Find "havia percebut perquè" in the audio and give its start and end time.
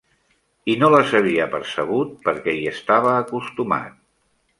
1.19-2.55